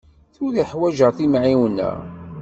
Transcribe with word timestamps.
Tura 0.33 0.57
i 0.61 0.69
ḥwaǧeɣ 0.71 1.09
timεiwna. 1.17 1.91